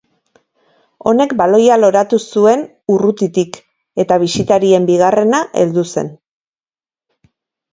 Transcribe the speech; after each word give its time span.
Honek 1.09 1.35
baloia 1.41 1.75
loratu 1.81 2.19
zuen 2.35 2.63
urrutitik 2.95 3.59
eta 4.05 4.17
bisitarien 4.25 4.89
bigarrena 4.91 5.43
heldu 5.63 5.85
zen. 5.95 6.11